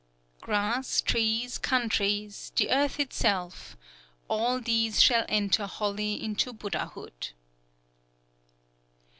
[0.41, 3.77] "_Grass, trees, countries, the earth itself,
[4.27, 7.29] all these shall enter wholly into Buddhahood.